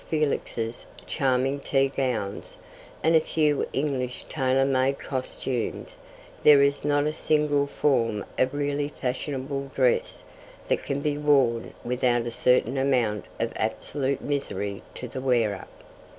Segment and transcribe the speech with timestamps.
[0.09, 2.57] Felix's charming tea gowns,
[3.03, 5.99] and a few English tailor made costumes,
[6.41, 10.23] there is not a single form of really fashionable dress
[10.69, 15.67] that can be worn without a certain amount of absolute misery to the wearer.